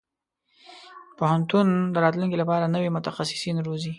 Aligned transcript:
پوهنتون 1.17 1.67
د 1.93 1.95
راتلونکي 2.03 2.37
لپاره 2.41 2.71
نوي 2.75 2.89
متخصصين 2.95 3.57
روزي. 3.67 3.89